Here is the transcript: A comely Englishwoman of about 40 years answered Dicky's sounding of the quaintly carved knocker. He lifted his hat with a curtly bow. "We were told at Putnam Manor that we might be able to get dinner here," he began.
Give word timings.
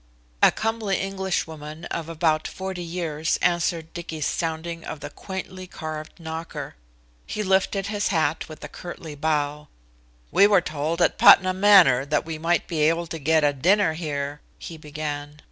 A 0.41 0.51
comely 0.51 0.99
Englishwoman 0.99 1.85
of 1.91 2.09
about 2.09 2.47
40 2.47 2.81
years 2.81 3.37
answered 3.39 3.93
Dicky's 3.93 4.25
sounding 4.25 4.83
of 4.83 4.99
the 4.99 5.11
quaintly 5.11 5.67
carved 5.67 6.19
knocker. 6.19 6.73
He 7.27 7.43
lifted 7.43 7.85
his 7.85 8.07
hat 8.07 8.49
with 8.49 8.63
a 8.63 8.67
curtly 8.67 9.13
bow. 9.13 9.67
"We 10.31 10.47
were 10.47 10.59
told 10.59 11.03
at 11.03 11.19
Putnam 11.19 11.59
Manor 11.59 12.03
that 12.07 12.25
we 12.25 12.39
might 12.39 12.65
be 12.65 12.79
able 12.79 13.05
to 13.05 13.19
get 13.19 13.61
dinner 13.61 13.93
here," 13.93 14.41
he 14.57 14.75
began. 14.75 15.39